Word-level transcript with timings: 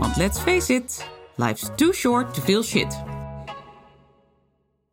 want 0.00 0.16
let's 0.16 0.38
face 0.38 0.74
it, 0.74 1.10
life's 1.36 1.70
too 1.76 1.92
short 1.92 2.34
to 2.34 2.40
feel 2.40 2.62
shit. 2.62 2.96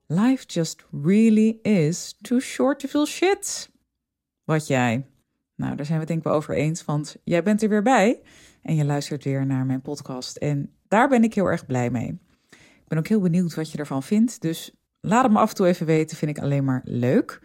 Life 0.07 0.45
just 0.47 0.83
really 0.91 1.59
is 1.61 2.15
too 2.21 2.39
short 2.39 2.79
to 2.79 2.87
feel 2.87 3.05
shit. 3.05 3.69
Wat 4.43 4.67
jij? 4.67 5.05
Nou, 5.55 5.75
daar 5.75 5.85
zijn 5.85 5.99
we 5.99 6.05
denk 6.05 6.19
ik 6.19 6.25
wel 6.25 6.33
over 6.33 6.55
eens, 6.55 6.85
want 6.85 7.15
jij 7.23 7.43
bent 7.43 7.63
er 7.63 7.69
weer 7.69 7.83
bij 7.83 8.21
en 8.61 8.75
je 8.75 8.85
luistert 8.85 9.23
weer 9.23 9.45
naar 9.45 9.65
mijn 9.65 9.81
podcast. 9.81 10.37
En 10.37 10.73
daar 10.87 11.09
ben 11.09 11.23
ik 11.23 11.33
heel 11.33 11.45
erg 11.45 11.65
blij 11.65 11.89
mee. 11.89 12.19
Ik 12.51 12.87
ben 12.87 12.97
ook 12.97 13.07
heel 13.07 13.21
benieuwd 13.21 13.55
wat 13.55 13.71
je 13.71 13.77
ervan 13.77 14.03
vindt, 14.03 14.41
dus 14.41 14.71
laat 15.01 15.23
het 15.23 15.31
me 15.31 15.39
af 15.39 15.49
en 15.49 15.55
toe 15.55 15.67
even 15.67 15.85
weten, 15.85 16.17
vind 16.17 16.37
ik 16.37 16.43
alleen 16.43 16.63
maar 16.63 16.81
leuk. 16.83 17.41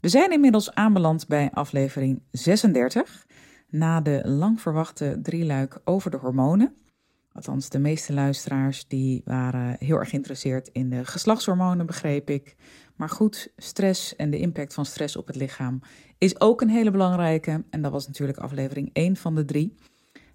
We 0.00 0.08
zijn 0.08 0.32
inmiddels 0.32 0.74
aanbeland 0.74 1.26
bij 1.26 1.50
aflevering 1.52 2.22
36, 2.30 3.26
na 3.68 4.00
de 4.00 4.22
lang 4.24 4.60
verwachte 4.60 5.18
drieluik 5.22 5.80
over 5.84 6.10
de 6.10 6.16
hormonen. 6.16 6.74
Althans, 7.32 7.68
de 7.68 7.78
meeste 7.78 8.12
luisteraars 8.12 8.86
die 8.86 9.22
waren 9.24 9.76
heel 9.78 9.96
erg 9.98 10.08
geïnteresseerd 10.08 10.68
in 10.72 10.90
de 10.90 11.04
geslachtshormonen, 11.04 11.86
begreep 11.86 12.30
ik. 12.30 12.56
Maar 12.96 13.08
goed, 13.08 13.52
stress 13.56 14.16
en 14.16 14.30
de 14.30 14.38
impact 14.38 14.74
van 14.74 14.84
stress 14.84 15.16
op 15.16 15.26
het 15.26 15.36
lichaam 15.36 15.80
is 16.18 16.40
ook 16.40 16.60
een 16.60 16.68
hele 16.68 16.90
belangrijke. 16.90 17.64
En 17.70 17.82
dat 17.82 17.92
was 17.92 18.06
natuurlijk 18.06 18.38
aflevering 18.38 18.90
1 18.92 19.16
van 19.16 19.34
de 19.34 19.44
drie. 19.44 19.76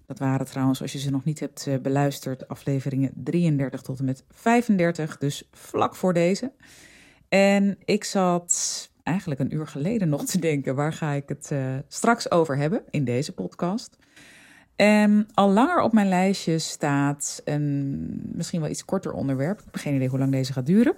Dat 0.06 0.18
waren 0.18 0.46
trouwens, 0.46 0.82
als 0.82 0.92
je 0.92 0.98
ze 0.98 1.10
nog 1.10 1.24
niet 1.24 1.40
hebt 1.40 1.66
eh, 1.66 1.78
beluisterd, 1.78 2.48
afleveringen 2.48 3.12
33 3.14 3.80
tot 3.80 3.98
en 3.98 4.04
met 4.04 4.24
35, 4.28 5.18
dus 5.18 5.48
vlak 5.50 5.96
voor 5.96 6.12
deze. 6.12 6.52
En 7.28 7.78
ik 7.84 8.04
zat 8.04 8.90
eigenlijk 9.02 9.40
een 9.40 9.54
uur 9.54 9.66
geleden 9.66 10.08
nog 10.08 10.24
te 10.24 10.38
denken, 10.38 10.74
waar 10.74 10.92
ga 10.92 11.12
ik 11.12 11.28
het 11.28 11.50
uh, 11.52 11.76
straks 11.88 12.30
over 12.30 12.56
hebben 12.56 12.82
in 12.90 13.04
deze 13.04 13.32
podcast? 13.32 13.96
En 14.76 15.26
al 15.34 15.50
langer 15.50 15.80
op 15.80 15.92
mijn 15.92 16.08
lijstje 16.08 16.58
staat 16.58 17.40
een 17.44 18.30
misschien 18.32 18.60
wel 18.60 18.70
iets 18.70 18.84
korter 18.84 19.12
onderwerp. 19.12 19.58
Ik 19.58 19.64
heb 19.64 19.76
geen 19.76 19.94
idee 19.94 20.08
hoe 20.08 20.18
lang 20.18 20.32
deze 20.32 20.52
gaat 20.52 20.66
duren. 20.66 20.94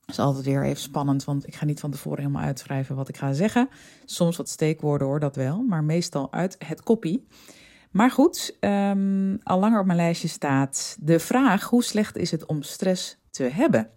Dat 0.00 0.10
is 0.10 0.18
altijd 0.18 0.44
weer 0.44 0.64
even 0.64 0.82
spannend, 0.82 1.24
want 1.24 1.46
ik 1.46 1.54
ga 1.54 1.64
niet 1.64 1.80
van 1.80 1.90
tevoren 1.90 2.18
helemaal 2.18 2.42
uitschrijven 2.42 2.96
wat 2.96 3.08
ik 3.08 3.16
ga 3.16 3.32
zeggen. 3.32 3.68
Soms 4.04 4.36
wat 4.36 4.48
steekwoorden 4.48 5.06
hoor, 5.06 5.20
dat 5.20 5.36
wel, 5.36 5.62
maar 5.62 5.84
meestal 5.84 6.32
uit 6.32 6.56
het 6.66 6.82
kopie. 6.82 7.26
Maar 7.90 8.10
goed, 8.10 8.56
um, 8.60 9.38
al 9.42 9.58
langer 9.58 9.80
op 9.80 9.86
mijn 9.86 9.98
lijstje 9.98 10.28
staat 10.28 10.96
de 11.00 11.18
vraag: 11.18 11.64
hoe 11.64 11.84
slecht 11.84 12.16
is 12.16 12.30
het 12.30 12.46
om 12.46 12.62
stress 12.62 13.18
te 13.30 13.42
hebben? 13.42 13.90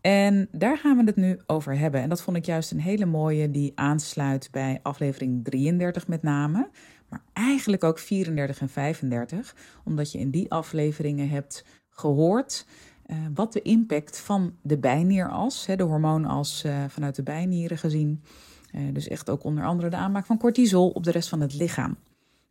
En 0.00 0.48
daar 0.52 0.78
gaan 0.78 0.96
we 0.96 1.04
het 1.04 1.16
nu 1.16 1.40
over 1.46 1.78
hebben. 1.78 2.00
En 2.00 2.08
dat 2.08 2.22
vond 2.22 2.36
ik 2.36 2.44
juist 2.44 2.70
een 2.70 2.80
hele 2.80 3.06
mooie 3.06 3.50
die 3.50 3.72
aansluit 3.74 4.48
bij 4.50 4.80
aflevering 4.82 5.44
33 5.44 6.08
met 6.08 6.22
name. 6.22 6.70
Maar 7.08 7.22
eigenlijk 7.32 7.84
ook 7.84 7.98
34 7.98 8.60
en 8.60 8.68
35. 8.68 9.54
Omdat 9.84 10.12
je 10.12 10.18
in 10.18 10.30
die 10.30 10.50
afleveringen 10.50 11.28
hebt 11.28 11.64
gehoord 11.90 12.66
uh, 13.06 13.16
wat 13.34 13.52
de 13.52 13.62
impact 13.62 14.20
van 14.20 14.54
de 14.62 14.78
bijnieras, 14.78 15.66
de 15.76 15.82
hormoonas 15.82 16.64
uh, 16.64 16.84
vanuit 16.88 17.16
de 17.16 17.22
bijnieren 17.22 17.78
gezien. 17.78 18.22
Uh, 18.74 18.94
dus 18.94 19.08
echt 19.08 19.30
ook 19.30 19.44
onder 19.44 19.64
andere 19.64 19.90
de 19.90 19.96
aanmaak 19.96 20.26
van 20.26 20.38
cortisol 20.38 20.90
op 20.90 21.04
de 21.04 21.10
rest 21.10 21.28
van 21.28 21.40
het 21.40 21.54
lichaam. 21.54 21.96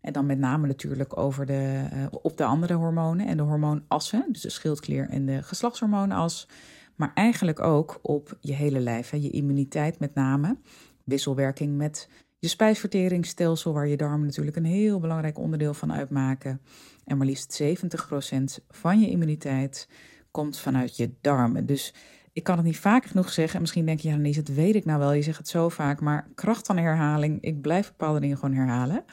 En 0.01 0.13
dan 0.13 0.25
met 0.25 0.37
name 0.37 0.67
natuurlijk 0.67 1.17
over 1.17 1.45
de, 1.45 1.87
op 2.21 2.37
de 2.37 2.45
andere 2.45 2.73
hormonen 2.73 3.27
en 3.27 3.37
de 3.37 3.43
hormoonassen. 3.43 4.25
Dus 4.31 4.41
de 4.41 4.49
schildklier 4.49 5.09
en 5.09 5.25
de 5.25 5.43
geslachtshormoonas 5.43 6.47
maar 6.95 7.11
eigenlijk 7.13 7.59
ook 7.59 7.99
op 8.01 8.37
je 8.41 8.53
hele 8.53 8.79
lijf. 8.79 9.09
Hè. 9.09 9.17
Je 9.17 9.29
immuniteit 9.29 9.99
met 9.99 10.13
name, 10.13 10.57
wisselwerking 11.03 11.77
met 11.77 12.09
je 12.39 12.47
spijsverteringsstelsel, 12.47 13.73
waar 13.73 13.87
je 13.87 13.97
darmen 13.97 14.25
natuurlijk 14.25 14.57
een 14.57 14.65
heel 14.65 14.99
belangrijk 14.99 15.37
onderdeel 15.37 15.73
van 15.73 15.93
uitmaken. 15.93 16.61
En 17.05 17.17
maar 17.17 17.27
liefst 17.27 17.63
70% 17.63 18.63
van 18.69 18.99
je 18.99 19.09
immuniteit 19.09 19.89
komt 20.31 20.57
vanuit 20.57 20.97
je 20.97 21.11
darmen. 21.21 21.65
Dus 21.65 21.93
ik 22.33 22.43
kan 22.43 22.55
het 22.55 22.65
niet 22.65 22.79
vaak 22.79 23.05
genoeg 23.05 23.29
zeggen. 23.29 23.61
misschien 23.61 23.85
denk 23.85 23.99
je, 23.99 24.09
ja, 24.09 24.15
niet, 24.15 24.35
dat 24.35 24.55
weet 24.55 24.75
ik 24.75 24.85
nou 24.85 24.99
wel. 24.99 25.13
Je 25.13 25.21
zegt 25.21 25.37
het 25.37 25.47
zo 25.47 25.69
vaak, 25.69 26.01
maar 26.01 26.27
kracht 26.35 26.65
van 26.65 26.77
herhaling. 26.77 27.41
Ik 27.41 27.61
blijf 27.61 27.87
bepaalde 27.87 28.19
dingen 28.19 28.37
gewoon 28.37 28.55
herhalen. 28.55 29.03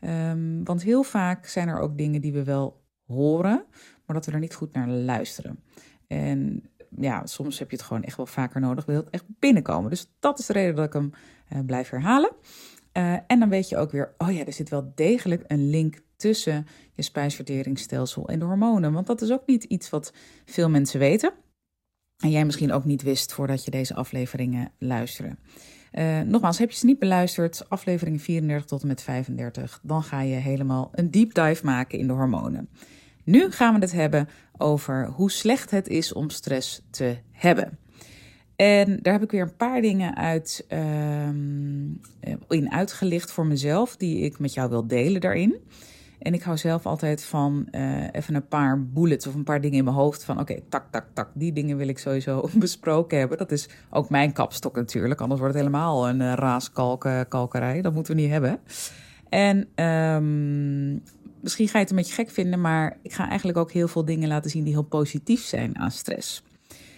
Um, 0.00 0.64
want 0.64 0.82
heel 0.82 1.02
vaak 1.02 1.46
zijn 1.46 1.68
er 1.68 1.78
ook 1.78 1.98
dingen 1.98 2.20
die 2.20 2.32
we 2.32 2.44
wel 2.44 2.82
horen, 3.06 3.64
maar 4.06 4.16
dat 4.16 4.26
we 4.26 4.32
er 4.32 4.38
niet 4.38 4.54
goed 4.54 4.72
naar 4.72 4.88
luisteren. 4.88 5.62
En 6.06 6.70
ja, 6.98 7.26
soms 7.26 7.58
heb 7.58 7.70
je 7.70 7.76
het 7.76 7.84
gewoon 7.84 8.02
echt 8.02 8.16
wel 8.16 8.26
vaker 8.26 8.60
nodig. 8.60 8.84
Wil 8.84 8.96
het 8.96 9.10
echt 9.10 9.24
binnenkomen. 9.38 9.90
Dus 9.90 10.12
dat 10.20 10.38
is 10.38 10.46
de 10.46 10.52
reden 10.52 10.74
dat 10.74 10.86
ik 10.86 10.92
hem 10.92 11.12
uh, 11.52 11.58
blijf 11.66 11.90
herhalen. 11.90 12.32
Uh, 12.92 13.12
en 13.26 13.38
dan 13.38 13.48
weet 13.48 13.68
je 13.68 13.76
ook 13.76 13.90
weer, 13.90 14.14
oh 14.18 14.32
ja, 14.32 14.44
er 14.44 14.52
zit 14.52 14.68
wel 14.68 14.92
degelijk 14.94 15.44
een 15.46 15.70
link 15.70 16.00
tussen 16.16 16.66
je 16.92 17.02
spijsverteringsstelsel 17.02 18.28
en 18.28 18.38
de 18.38 18.44
hormonen. 18.44 18.92
Want 18.92 19.06
dat 19.06 19.22
is 19.22 19.32
ook 19.32 19.46
niet 19.46 19.64
iets 19.64 19.90
wat 19.90 20.12
veel 20.44 20.68
mensen 20.68 20.98
weten. 20.98 21.32
En 22.16 22.30
jij 22.30 22.44
misschien 22.44 22.72
ook 22.72 22.84
niet 22.84 23.02
wist 23.02 23.32
voordat 23.32 23.64
je 23.64 23.70
deze 23.70 23.94
afleveringen 23.94 24.70
luisterde. 24.78 25.36
Uh, 25.92 26.20
nogmaals, 26.20 26.58
heb 26.58 26.70
je 26.70 26.76
ze 26.76 26.86
niet 26.86 26.98
beluisterd, 26.98 27.68
afleveringen 27.68 28.20
34 28.20 28.66
tot 28.66 28.82
en 28.82 28.88
met 28.88 29.02
35, 29.02 29.80
dan 29.82 30.02
ga 30.02 30.20
je 30.20 30.34
helemaal 30.34 30.90
een 30.92 31.10
deep 31.10 31.34
dive 31.34 31.64
maken 31.64 31.98
in 31.98 32.06
de 32.06 32.12
hormonen. 32.12 32.68
Nu 33.26 33.50
gaan 33.50 33.74
we 33.74 33.80
het 33.80 33.92
hebben 33.92 34.28
over 34.56 35.06
hoe 35.06 35.30
slecht 35.30 35.70
het 35.70 35.88
is 35.88 36.12
om 36.12 36.30
stress 36.30 36.82
te 36.90 37.18
hebben. 37.32 37.78
En 38.56 38.98
daar 39.02 39.12
heb 39.12 39.22
ik 39.22 39.30
weer 39.30 39.42
een 39.42 39.56
paar 39.56 39.80
dingen 39.80 40.16
uit, 40.16 40.66
uh, 40.68 41.28
in 42.48 42.70
uitgelicht 42.70 43.32
voor 43.32 43.46
mezelf, 43.46 43.96
die 43.96 44.20
ik 44.20 44.38
met 44.38 44.54
jou 44.54 44.68
wil 44.70 44.86
delen 44.86 45.20
daarin. 45.20 45.56
En 46.18 46.34
ik 46.34 46.42
hou 46.42 46.56
zelf 46.56 46.86
altijd 46.86 47.24
van 47.24 47.68
uh, 47.70 48.04
even 48.12 48.34
een 48.34 48.48
paar 48.48 48.82
bullets 48.84 49.26
of 49.26 49.34
een 49.34 49.44
paar 49.44 49.60
dingen 49.60 49.78
in 49.78 49.84
mijn 49.84 49.96
hoofd. 49.96 50.24
Van 50.24 50.40
oké, 50.40 50.60
tak, 50.68 50.84
tak, 50.90 51.06
tak, 51.12 51.28
die 51.34 51.52
dingen 51.52 51.76
wil 51.76 51.88
ik 51.88 51.98
sowieso 51.98 52.48
besproken 52.54 53.18
hebben. 53.18 53.38
Dat 53.38 53.52
is 53.52 53.68
ook 53.90 54.10
mijn 54.10 54.32
kapstok 54.32 54.76
natuurlijk, 54.76 55.20
anders 55.20 55.40
wordt 55.40 55.54
het 55.54 55.64
helemaal 55.64 56.08
een 56.08 56.20
uh, 56.20 56.32
raaskalkerij. 56.32 57.82
Dat 57.82 57.94
moeten 57.94 58.14
we 58.14 58.20
niet 58.20 58.30
hebben. 58.30 58.60
En 59.28 59.84
um, 59.84 61.02
misschien 61.46 61.68
ga 61.68 61.78
je 61.78 61.82
het 61.82 61.90
een 61.90 61.96
beetje 61.96 62.14
gek 62.14 62.30
vinden, 62.30 62.60
maar 62.60 62.98
ik 63.02 63.12
ga 63.12 63.28
eigenlijk 63.28 63.58
ook 63.58 63.72
heel 63.72 63.88
veel 63.88 64.04
dingen 64.04 64.28
laten 64.28 64.50
zien 64.50 64.64
die 64.64 64.72
heel 64.72 64.82
positief 64.82 65.42
zijn 65.42 65.78
aan 65.78 65.90
stress. 65.90 66.42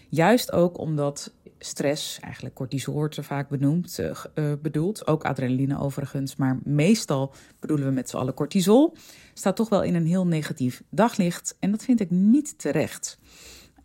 Juist 0.09 0.53
ook 0.53 0.79
omdat 0.79 1.33
stress, 1.59 2.21
eigenlijk 2.21 2.55
cortisol 2.55 2.95
wordt 2.95 3.17
er 3.17 3.25
vaak 3.25 3.49
benoemd, 3.49 3.99
uh, 4.01 4.11
uh, 4.35 4.53
bedoeld, 4.63 5.07
ook 5.07 5.25
adrenaline 5.25 5.79
overigens, 5.79 6.37
maar 6.37 6.59
meestal 6.65 7.35
bedoelen 7.61 7.87
we 7.87 7.93
met 7.93 8.09
z'n 8.09 8.17
allen 8.17 8.35
cortisol, 8.35 8.95
staat 9.35 9.57
toch 9.57 9.69
wel 9.69 9.83
in 9.83 9.95
een 9.95 10.07
heel 10.07 10.27
negatief 10.27 10.83
daglicht 10.91 11.57
en 11.61 11.71
dat 11.71 11.85
vind 11.85 12.01
ik 12.01 12.11
niet 12.11 12.59
terecht. 12.59 13.19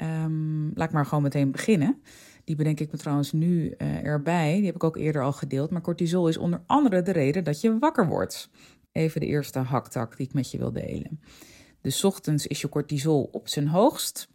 Um, 0.02 0.72
laat 0.76 0.88
ik 0.88 0.94
maar 0.94 1.06
gewoon 1.06 1.24
meteen 1.24 1.52
beginnen. 1.52 2.02
Die 2.44 2.56
bedenk 2.56 2.80
ik 2.80 2.92
me 2.92 2.98
trouwens 2.98 3.32
nu 3.32 3.74
uh, 3.78 4.06
erbij. 4.06 4.56
Die 4.56 4.66
heb 4.66 4.76
ik 4.76 4.84
ook 4.84 4.98
eerder 4.98 5.22
al 5.22 5.32
gedeeld. 5.32 5.70
Maar 5.70 5.82
cortisol 5.82 6.28
is 6.28 6.38
onder 6.38 6.62
andere 6.66 7.02
de 7.02 7.12
reden 7.12 7.44
dat 7.44 7.62
je 7.62 7.80
wakker 7.80 8.08
wordt 8.08 8.50
even 8.94 9.22
de 9.22 9.28
eerste 9.28 9.60
haktak 9.60 10.18
die 10.18 10.26
ik 10.26 10.34
met 10.34 10.52
je 10.52 10.58
wil 10.58 10.72
delen. 10.72 11.20
Dus 11.82 12.04
ochtends 12.04 12.48
is 12.48 12.62
je 12.62 12.70
cortisol 12.70 13.30
op 13.32 13.48
zijn 13.48 13.68
hoogst, 13.68 14.28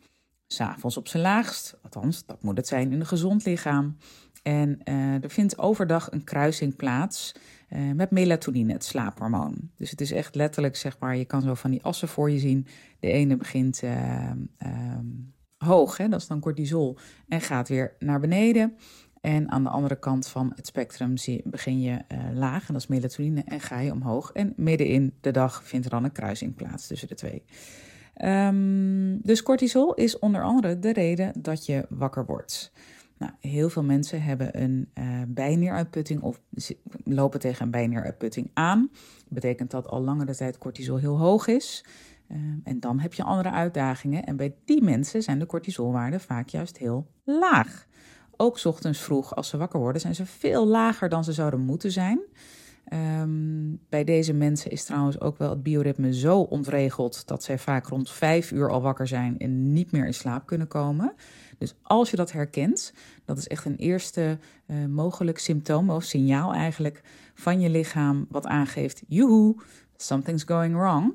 s'avonds 0.47 0.97
op 0.97 1.09
zijn 1.09 1.23
laagst. 1.23 1.79
Althans, 1.83 2.27
dat 2.27 2.43
moet 2.43 2.57
het 2.57 2.67
zijn 2.67 2.93
in 2.93 3.01
een 3.01 3.07
gezond 3.07 3.45
lichaam. 3.45 3.97
En 4.43 4.81
uh, 4.85 5.23
er 5.23 5.31
vindt 5.31 5.59
overdag 5.59 6.13
een 6.13 6.25
kruising 6.25 6.77
plaats 6.77 7.35
uh, 7.71 7.93
met 7.93 8.11
melatonine, 8.11 8.73
het 8.73 8.85
slaaphormoon. 8.85 9.71
Dus 9.77 9.91
het 9.91 10.01
is 10.01 10.13
echt 10.13 10.35
letterlijk, 10.35 10.77
zeg 10.77 10.99
maar, 10.99 11.17
je 11.17 11.25
kan 11.25 11.43
zo 11.43 11.55
van 11.55 11.71
die 11.71 11.83
assen 11.83 12.09
voor 12.09 12.31
je 12.31 12.39
zien. 12.39 12.67
De 13.01 13.11
ene 13.11 13.37
begint 13.37 13.83
uh, 13.83 14.31
hoog, 15.57 15.97
hè, 15.97 16.09
dat 16.09 16.21
is 16.21 16.27
dan 16.27 16.41
cortisol, 16.41 16.99
en 17.29 17.41
gaat 17.41 17.69
weer 17.69 17.97
naar 17.99 18.21
beneden. 18.21 18.77
En 19.21 19.51
aan 19.51 19.63
de 19.63 19.69
andere 19.69 19.99
kant 19.99 20.29
van 20.29 20.53
het 20.57 20.67
spectrum 20.67 21.15
begin 21.45 21.81
je 21.81 21.91
uh, 21.91 22.19
laag, 22.35 22.67
en 22.67 22.73
dat 22.73 22.83
is 22.83 22.89
melatonine, 22.89 23.43
en 23.45 23.61
ga 23.61 23.79
je 23.79 23.93
omhoog. 23.93 24.33
En 24.33 24.53
midden 24.57 24.87
in 24.87 25.15
de 25.21 25.31
dag 25.31 25.65
vindt 25.65 25.85
er 25.85 25.91
dan 25.91 26.05
een 26.05 26.13
kruising 26.13 26.55
plaats 26.55 26.87
tussen 26.87 27.09
de 27.09 27.15
twee. 27.15 27.45
Um, 28.25 29.21
dus 29.23 29.43
cortisol 29.43 29.95
is 29.95 30.19
onder 30.19 30.43
andere 30.43 30.79
de 30.79 30.93
reden 30.93 31.33
dat 31.39 31.67
je 31.67 31.87
wakker 31.89 32.27
wordt. 32.27 32.73
Nou, 33.19 33.33
heel 33.41 33.71
veel 33.71 33.83
mensen 33.83 34.23
hebben 34.23 34.63
een 34.63 34.89
uh, 36.05 36.23
of 36.23 36.41
lopen 37.05 37.41
tegen 37.41 37.65
een 37.65 37.71
bijnieruitputting 37.71 38.51
aan. 38.55 38.89
Dat 38.93 39.29
betekent 39.29 39.71
dat 39.71 39.89
al 39.89 40.01
langere 40.01 40.35
tijd 40.35 40.59
cortisol 40.59 40.97
heel 40.97 41.19
hoog 41.19 41.47
is. 41.47 41.85
Ehm, 42.29 42.59
en 42.65 42.81
dan 42.81 42.99
heb 42.99 43.15
je 43.15 43.23
andere 43.23 43.51
uitdagingen. 43.51 44.25
En 44.25 44.37
bij 44.37 44.55
die 44.65 44.83
mensen 44.83 45.23
zijn 45.23 45.39
de 45.39 45.47
cortisolwaarden 45.47 46.21
vaak 46.21 46.49
juist 46.49 46.79
heel 46.79 47.07
laag. 47.25 47.87
Ook 48.41 48.65
ochtends 48.65 49.01
vroeg, 49.01 49.35
als 49.35 49.49
ze 49.49 49.57
wakker 49.57 49.81
worden, 49.81 50.01
zijn 50.01 50.15
ze 50.15 50.27
veel 50.27 50.67
lager 50.67 51.09
dan 51.09 51.25
ze 51.25 51.33
zouden 51.33 51.61
moeten 51.61 51.93
zijn. 51.93 52.21
Ehm, 52.85 53.75
bij 53.89 54.05
deze 54.05 54.33
mensen 54.33 54.71
is 54.71 54.85
trouwens 54.85 55.21
ook 55.21 55.39
wel 55.39 55.51
het 55.51 55.63
bioritme 55.63 56.15
zo 56.15 56.41
ontregeld 56.41 57.27
dat 57.27 57.43
zij 57.43 57.59
vaak 57.59 57.87
rond 57.87 58.11
vijf 58.11 58.51
uur 58.51 58.71
al 58.71 58.83
wakker 58.83 59.07
zijn 59.07 59.39
en 59.39 59.73
niet 59.73 59.93
meer 59.93 60.07
in 60.07 60.15
slaap 60.15 60.47
kunnen 60.47 60.69
komen. 60.69 61.15
Dus 61.59 61.75
als 61.83 62.11
je 62.11 62.17
dat 62.17 62.33
herkent, 62.33 62.93
dat 63.25 63.39
is 63.39 63.47
echt 63.47 63.65
een 63.65 63.77
eerste 63.77 64.39
uh, 64.67 64.87
mogelijk 64.87 65.39
symptoom 65.39 65.91
of 65.91 66.05
signaal 66.05 66.53
eigenlijk 66.55 67.03
van 67.35 67.61
je 67.61 67.71
lichaam 67.71 68.27
wat 68.31 68.47
aangeeft: 68.47 69.03
joehoe, 69.09 69.57
something's 69.97 70.45
going 70.45 70.75
wrong. 70.75 71.15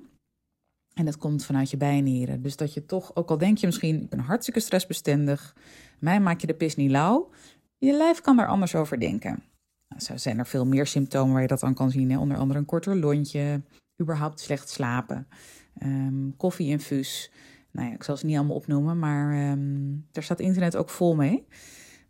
En 0.93 1.05
dat 1.05 1.17
komt 1.17 1.45
vanuit 1.45 1.69
je 1.69 1.77
bijnieren. 1.77 2.41
Dus 2.41 2.55
dat 2.55 2.73
je 2.73 2.85
toch, 2.85 3.15
ook 3.15 3.29
al 3.29 3.37
denk 3.37 3.57
je 3.57 3.65
misschien, 3.65 4.01
ik 4.01 4.09
ben 4.09 4.19
hartstikke 4.19 4.59
stressbestendig, 4.59 5.55
mij 5.99 6.19
maak 6.19 6.41
je 6.41 6.47
de 6.47 6.53
pis 6.53 6.75
niet 6.75 6.91
lauw, 6.91 7.29
je 7.77 7.93
lijf 7.93 8.21
kan 8.21 8.37
daar 8.37 8.47
anders 8.47 8.75
over 8.75 8.99
denken. 8.99 9.43
Nou, 9.87 10.01
zo 10.01 10.17
zijn 10.17 10.39
er 10.39 10.47
veel 10.47 10.65
meer 10.65 10.87
symptomen 10.87 11.33
waar 11.33 11.41
je 11.41 11.47
dat 11.47 11.63
aan 11.63 11.73
kan 11.73 11.91
zien. 11.91 12.11
Hè? 12.11 12.17
Onder 12.17 12.37
andere 12.37 12.59
een 12.59 12.65
korter 12.65 12.95
lontje, 12.95 13.61
überhaupt 14.01 14.39
slecht 14.39 14.69
slapen, 14.69 15.27
um, 15.83 16.33
koffieinfuus. 16.37 17.31
Nou 17.71 17.87
ja, 17.87 17.93
ik 17.93 18.03
zal 18.03 18.17
ze 18.17 18.25
niet 18.25 18.37
allemaal 18.37 18.55
opnoemen, 18.55 18.99
maar 18.99 19.57
daar 20.11 20.23
staat 20.23 20.39
internet 20.39 20.75
ook 20.75 20.89
vol 20.89 21.15
mee. 21.15 21.47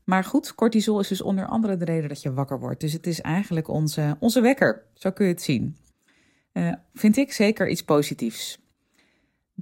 Maar 0.04 0.24
goed, 0.24 0.56
cortisol 0.56 1.00
is 1.00 1.08
dus 1.08 1.22
onder 1.22 1.48
andere 1.48 1.78
de 1.78 1.86
reden 1.86 2.10
dat 2.10 2.22
je 2.22 2.34
wakker 2.34 2.60
wordt. 2.60 2.82
Dus 2.82 2.94
het 2.94 3.08
is 3.08 3.22
eigenlijk 3.22 3.68
onze, 3.68 4.16
onze 4.20 4.42
wekker, 4.42 4.84
zo 4.94 5.12
kun 5.12 5.26
je 5.26 5.32
het 5.32 5.42
zien. 5.42 5.78
Uh, 6.54 6.74
vind 6.94 7.18
ik 7.18 7.32
zeker 7.32 7.70
iets 7.70 7.84
positiefs. 7.84 8.63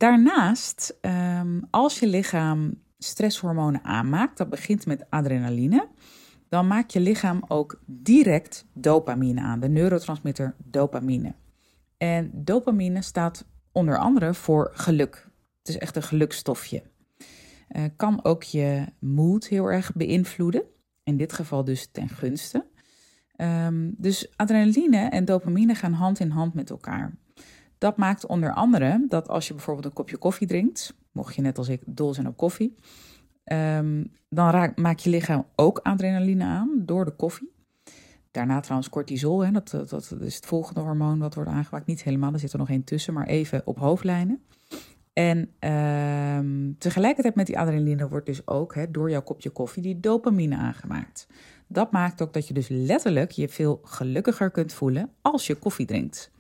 Daarnaast, 0.02 0.98
um, 1.02 1.68
als 1.70 2.00
je 2.00 2.08
lichaam 2.08 2.74
stresshormonen 2.98 3.84
aanmaakt, 3.84 4.38
dat 4.38 4.50
begint 4.50 4.86
met 4.86 5.06
adrenaline, 5.10 5.88
dan 6.50 6.68
maakt 6.68 6.94
je 6.94 7.00
lichaam 7.00 7.44
ook 7.48 7.82
direct 7.86 8.66
dopamine 8.74 9.42
aan, 9.42 9.60
de 9.60 9.70
neurotransmitter 9.70 10.56
dopamine. 10.58 11.36
En 11.98 12.32
dopamine 12.34 13.02
staat 13.02 13.46
onder 13.72 13.98
andere 13.98 14.34
voor 14.34 14.72
geluk. 14.74 15.30
Het 15.58 15.68
is 15.68 15.78
echt 15.78 15.96
een 15.96 16.04
gelukstofje. 16.04 16.84
Uh, 17.70 17.84
kan 17.96 18.24
ook 18.24 18.44
je 18.44 18.86
moed 19.00 19.48
heel 19.48 19.66
erg 19.66 19.94
beïnvloeden. 19.94 20.64
In 21.04 21.18
dit 21.18 21.34
geval 21.34 21.64
dus 21.64 21.88
ten 21.92 22.10
gunste. 22.10 22.66
Um, 23.38 23.96
dus 23.98 24.34
adrenaline 24.36 25.10
en 25.10 25.26
dopamine 25.26 25.76
gaan 25.76 25.94
hand 25.94 26.20
in 26.20 26.30
hand 26.30 26.54
met 26.54 26.70
elkaar. 26.70 27.18
Dat 27.82 27.98
maakt 27.98 28.26
onder 28.26 28.54
andere 28.54 29.06
dat 29.08 29.28
als 29.28 29.48
je 29.48 29.54
bijvoorbeeld 29.54 29.86
een 29.86 29.94
kopje 29.94 30.18
koffie 30.18 30.48
drinkt, 30.48 30.94
mocht 31.12 31.36
je 31.36 31.42
net 31.42 31.58
als 31.58 31.70
ik 31.70 31.82
dol 31.86 32.14
zijn 32.14 32.28
op 32.28 32.38
koffie, 32.38 32.76
um, 33.46 34.12
dan 34.30 34.50
raak, 34.50 34.78
maak 34.78 35.00
je 35.00 35.10
lichaam 35.10 35.46
ook 35.56 35.80
adrenaline 35.80 36.44
aan 36.44 36.82
door 36.86 37.06
de 37.06 37.12
koffie. 37.12 37.52
Daarna 38.32 38.60
trouwens 38.60 38.90
cortisol, 38.90 39.46
hè, 39.46 39.52
dat, 39.52 39.70
dat, 39.90 40.16
is 40.20 40.36
het 40.36 40.46
volgende 40.46 40.80
hormoon 40.80 41.20
wat 41.20 41.36
wordt 41.36 41.50
aangemaakt. 41.50 41.86
Niet 41.86 42.04
helemaal, 42.04 42.34
er 42.34 42.40
zit 42.40 42.54
er 42.54 42.60
nog 42.60 42.70
één 42.70 42.84
tussen, 42.84 43.14
maar 43.14 43.28
even 43.28 43.62
op 43.66 43.78
hoofdlijnen. 43.78 44.42
En 45.14 45.38
um, 46.38 46.76
tegelijkertijd 46.78 47.36
met 47.36 47.46
die 47.46 47.60
adrenaline 47.60 48.08
wordt 48.08 48.26
dus 48.26 48.48
ook 48.48 48.76
hè, 48.76 48.92
door 48.92 49.10
jouw 49.10 49.24
kopje 49.24 49.50
koffie 49.50 49.84
die 49.84 50.00
dopamine 50.00 50.56
aangemaakt. 50.56 51.28
Dat 51.68 51.92
maakt 51.92 52.22
ook 52.22 52.34
dat 52.34 52.48
je 52.48 52.54
dus 52.54 52.68
letterlijk 52.68 53.32
je 53.32 53.50
veel 53.50 53.82
gelukkiger 53.84 54.52
kunt 54.52 54.74
voelen 54.74 55.10
als 55.22 55.48
je 55.48 55.56
koffie 55.56 55.86
drinkt. 55.86 56.32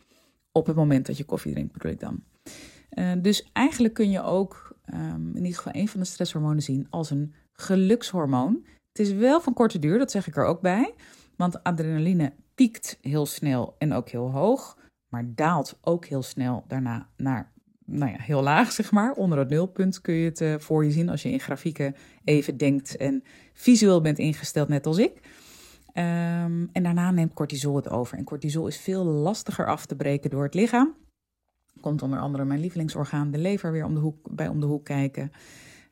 Op 0.51 0.65
het 0.65 0.75
moment 0.75 1.05
dat 1.05 1.17
je 1.17 1.23
koffie 1.23 1.51
drinkt, 1.51 1.73
bedoel 1.73 1.91
ik 1.91 1.99
dan. 1.99 2.23
Uh, 2.91 3.11
dus 3.21 3.49
eigenlijk 3.53 3.93
kun 3.93 4.11
je 4.11 4.21
ook 4.21 4.75
um, 4.93 5.29
in 5.29 5.43
ieder 5.43 5.57
geval 5.57 5.75
een 5.75 5.87
van 5.87 5.99
de 5.99 6.05
stresshormonen 6.05 6.63
zien 6.63 6.87
als 6.89 7.09
een 7.09 7.33
gelukshormoon. 7.53 8.65
Het 8.91 9.07
is 9.07 9.13
wel 9.13 9.41
van 9.41 9.53
korte 9.53 9.79
duur, 9.79 9.97
dat 9.97 10.11
zeg 10.11 10.27
ik 10.27 10.35
er 10.35 10.45
ook 10.45 10.61
bij. 10.61 10.93
Want 11.35 11.63
adrenaline 11.63 12.33
piekt 12.55 12.97
heel 13.01 13.25
snel 13.25 13.75
en 13.77 13.93
ook 13.93 14.09
heel 14.09 14.31
hoog, 14.31 14.77
maar 15.07 15.31
daalt 15.35 15.77
ook 15.81 16.05
heel 16.05 16.23
snel 16.23 16.63
daarna 16.67 17.09
naar 17.17 17.51
nou 17.85 18.11
ja, 18.11 18.17
heel 18.19 18.41
laag, 18.41 18.71
zeg 18.71 18.91
maar. 18.91 19.13
Onder 19.13 19.37
het 19.37 19.49
nulpunt 19.49 20.01
kun 20.01 20.13
je 20.13 20.25
het 20.25 20.41
uh, 20.41 20.55
voor 20.57 20.85
je 20.85 20.91
zien 20.91 21.09
als 21.09 21.21
je 21.21 21.31
in 21.31 21.39
grafieken 21.39 21.95
even 22.23 22.57
denkt 22.57 22.97
en 22.97 23.23
visueel 23.53 24.01
bent 24.01 24.17
ingesteld, 24.17 24.67
net 24.67 24.85
als 24.85 24.97
ik. 24.97 25.19
Um, 25.93 26.69
en 26.71 26.83
daarna 26.83 27.11
neemt 27.11 27.33
cortisol 27.33 27.75
het 27.75 27.89
over. 27.89 28.17
En 28.17 28.23
cortisol 28.23 28.67
is 28.67 28.77
veel 28.77 29.03
lastiger 29.03 29.67
af 29.67 29.85
te 29.85 29.95
breken 29.95 30.29
door 30.29 30.43
het 30.43 30.53
lichaam. 30.53 30.95
Komt 31.81 32.01
onder 32.01 32.19
andere 32.19 32.45
mijn 32.45 32.59
lievelingsorgaan, 32.59 33.31
de 33.31 33.37
lever, 33.37 33.71
weer 33.71 33.85
om 33.85 33.93
de 33.93 33.99
hoek, 33.99 34.35
bij 34.35 34.47
om 34.47 34.59
de 34.59 34.65
hoek 34.65 34.85
kijken. 34.85 35.31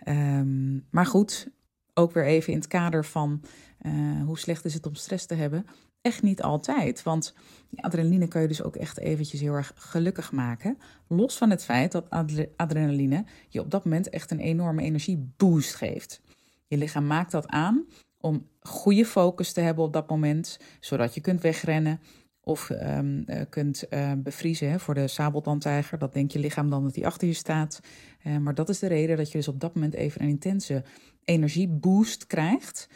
Um, 0.07 0.85
maar 0.89 1.05
goed, 1.05 1.49
ook 1.93 2.11
weer 2.11 2.25
even 2.25 2.53
in 2.53 2.59
het 2.59 2.67
kader 2.67 3.05
van 3.05 3.41
uh, 3.81 4.23
hoe 4.23 4.39
slecht 4.39 4.65
is 4.65 4.73
het 4.73 4.85
om 4.85 4.95
stress 4.95 5.25
te 5.25 5.35
hebben. 5.35 5.65
Echt 6.01 6.21
niet 6.21 6.41
altijd, 6.41 7.03
want 7.03 7.35
adrenaline 7.75 8.27
kan 8.27 8.41
je 8.41 8.47
dus 8.47 8.63
ook 8.63 8.75
echt 8.75 8.99
eventjes 8.99 9.41
heel 9.41 9.53
erg 9.53 9.71
gelukkig 9.75 10.31
maken. 10.31 10.77
Los 11.07 11.37
van 11.37 11.49
het 11.49 11.63
feit 11.63 11.91
dat 11.91 12.09
adrenaline 12.55 13.25
je 13.49 13.59
op 13.59 13.71
dat 13.71 13.83
moment 13.83 14.09
echt 14.09 14.31
een 14.31 14.39
enorme 14.39 14.81
energieboost 14.81 15.75
geeft. 15.75 16.21
Je 16.67 16.77
lichaam 16.77 17.07
maakt 17.07 17.31
dat 17.31 17.47
aan 17.47 17.85
om 18.21 18.47
goede 18.59 19.05
focus 19.05 19.53
te 19.53 19.61
hebben 19.61 19.83
op 19.83 19.93
dat 19.93 20.09
moment, 20.09 20.59
zodat 20.79 21.13
je 21.13 21.21
kunt 21.21 21.41
wegrennen 21.41 21.99
of 22.41 22.69
um, 22.69 23.23
uh, 23.27 23.41
kunt 23.49 23.83
uh, 23.89 24.11
bevriezen 24.17 24.69
hè, 24.69 24.79
voor 24.79 24.93
de 24.93 25.07
sabeltandtijger. 25.07 25.97
Dat 25.97 26.13
denkt 26.13 26.33
je 26.33 26.39
lichaam 26.39 26.69
dan 26.69 26.83
dat 26.83 26.95
hij 26.95 27.05
achter 27.05 27.27
je 27.27 27.33
staat. 27.33 27.79
Uh, 28.23 28.37
maar 28.37 28.55
dat 28.55 28.69
is 28.69 28.79
de 28.79 28.87
reden 28.87 29.17
dat 29.17 29.31
je 29.31 29.37
dus 29.37 29.47
op 29.47 29.59
dat 29.59 29.75
moment 29.75 29.93
even 29.93 30.21
een 30.21 30.29
intense 30.29 30.83
energieboost 31.23 32.27
krijgt. 32.27 32.89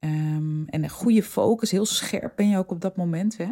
Um, 0.00 0.66
en 0.66 0.82
een 0.82 0.90
goede 0.90 1.22
focus, 1.22 1.70
heel 1.70 1.86
scherp 1.86 2.36
ben 2.36 2.48
je 2.48 2.58
ook 2.58 2.70
op 2.70 2.80
dat 2.80 2.96
moment. 2.96 3.36
Hè? 3.36 3.48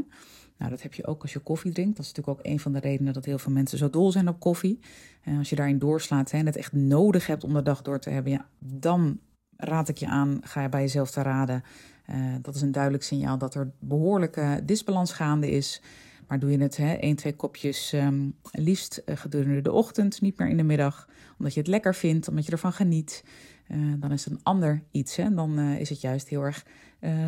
Nou, 0.58 0.70
dat 0.70 0.82
heb 0.82 0.94
je 0.94 1.06
ook 1.06 1.22
als 1.22 1.32
je 1.32 1.38
koffie 1.38 1.72
drinkt. 1.72 1.96
Dat 1.96 2.06
is 2.06 2.12
natuurlijk 2.12 2.38
ook 2.38 2.52
een 2.52 2.60
van 2.60 2.72
de 2.72 2.78
redenen 2.78 3.12
dat 3.12 3.24
heel 3.24 3.38
veel 3.38 3.52
mensen 3.52 3.78
zo 3.78 3.90
dol 3.90 4.12
zijn 4.12 4.28
op 4.28 4.40
koffie. 4.40 4.78
En 5.22 5.38
als 5.38 5.50
je 5.50 5.56
daarin 5.56 5.78
doorslaat 5.78 6.30
hè, 6.30 6.38
en 6.38 6.46
het 6.46 6.56
echt 6.56 6.72
nodig 6.72 7.26
hebt 7.26 7.44
om 7.44 7.52
de 7.52 7.62
dag 7.62 7.82
door 7.82 7.98
te 7.98 8.10
hebben, 8.10 8.32
ja, 8.32 8.48
dan 8.58 9.20
raad 9.56 9.88
ik 9.88 9.98
je 9.98 10.06
aan, 10.06 10.38
ga 10.42 10.62
je 10.62 10.68
bij 10.68 10.80
jezelf 10.80 11.10
te 11.10 11.22
raden. 11.22 11.62
Uh, 12.10 12.34
dat 12.42 12.54
is 12.54 12.60
een 12.60 12.72
duidelijk 12.72 13.02
signaal 13.02 13.38
dat 13.38 13.54
er 13.54 13.72
behoorlijke 13.78 14.60
disbalans 14.64 15.12
gaande 15.12 15.50
is. 15.50 15.82
Maar 16.28 16.38
doe 16.38 16.50
je 16.50 16.58
het, 16.58 16.76
hè, 16.76 16.92
één, 16.92 17.16
twee 17.16 17.36
kopjes, 17.36 17.92
um, 17.92 18.34
liefst 18.50 19.02
uh, 19.06 19.16
gedurende 19.16 19.60
de 19.60 19.72
ochtend, 19.72 20.20
niet 20.20 20.38
meer 20.38 20.48
in 20.48 20.56
de 20.56 20.62
middag, 20.62 21.08
omdat 21.38 21.54
je 21.54 21.60
het 21.60 21.68
lekker 21.68 21.94
vindt, 21.94 22.28
omdat 22.28 22.46
je 22.46 22.52
ervan 22.52 22.72
geniet. 22.72 23.24
Uh, 23.68 23.94
dan 23.98 24.12
is 24.12 24.24
het 24.24 24.34
een 24.34 24.42
ander 24.42 24.82
iets. 24.90 25.16
Hè? 25.16 25.34
Dan 25.34 25.58
is 25.58 25.88
het 25.88 26.00
juist 26.00 26.28
heel 26.28 26.42
erg 26.42 26.64